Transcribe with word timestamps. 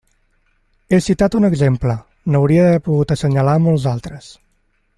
He 0.95 0.99
citat 1.07 1.37
un 1.39 1.45
exemple; 1.49 1.97
n'hauria 2.35 2.65
pogut 2.89 3.15
assenyalar 3.17 3.55
molts 3.67 3.87
altres. 3.93 4.33